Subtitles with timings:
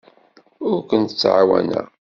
[0.67, 1.87] Ur kent-ttɛawaneɣ.